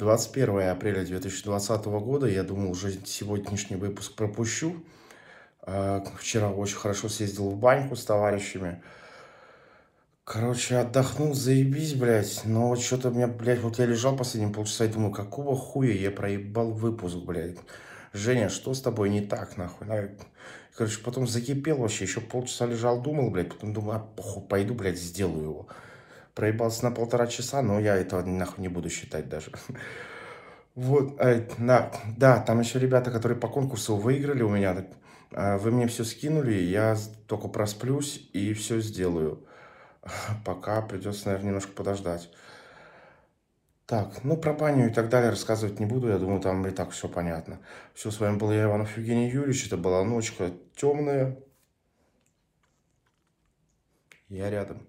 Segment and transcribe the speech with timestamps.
[0.00, 2.26] 21 апреля 2020 года.
[2.26, 4.82] Я думал, уже сегодняшний выпуск пропущу.
[5.60, 8.82] А, вчера очень хорошо съездил в баньку с товарищами.
[10.24, 12.46] Короче, отдохнул, заебись, блядь.
[12.46, 16.10] Но что-то у меня, блядь, вот я лежал последние полчаса и думаю, какого хуя я
[16.10, 17.58] проебал выпуск, блядь.
[18.14, 19.86] Женя, что с тобой не так, нахуй?
[20.74, 24.98] Короче, потом закипел вообще, еще полчаса лежал, думал, блядь, потом думаю, а похуй, пойду, блядь,
[24.98, 25.68] сделаю его.
[26.40, 29.52] Проебался на полтора часа, но я этого нахуй не буду считать даже.
[30.74, 34.86] Вот, э, да, да, там еще ребята, которые по конкурсу выиграли у меня,
[35.32, 39.46] э, вы мне все скинули, я только просплюсь и все сделаю.
[40.46, 42.30] Пока придется, наверное, немножко подождать.
[43.84, 46.92] Так, ну про баню и так далее рассказывать не буду, я думаю, там и так
[46.92, 47.58] все понятно.
[47.92, 51.36] Все, с вами был я, Иванов Евгений Юрьевич, это была ночка темная.
[54.30, 54.86] Я рядом.